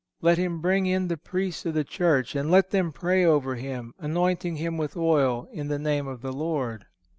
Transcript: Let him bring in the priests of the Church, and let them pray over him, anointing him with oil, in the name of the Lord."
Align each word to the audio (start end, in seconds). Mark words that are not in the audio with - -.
Let 0.19 0.39
him 0.39 0.61
bring 0.61 0.87
in 0.87 1.09
the 1.09 1.15
priests 1.15 1.63
of 1.67 1.75
the 1.75 1.83
Church, 1.83 2.33
and 2.35 2.49
let 2.49 2.71
them 2.71 2.91
pray 2.91 3.23
over 3.23 3.53
him, 3.53 3.93
anointing 3.99 4.55
him 4.55 4.75
with 4.77 4.97
oil, 4.97 5.47
in 5.51 5.67
the 5.67 5.77
name 5.77 6.07
of 6.07 6.21
the 6.23 6.33
Lord." 6.33 6.87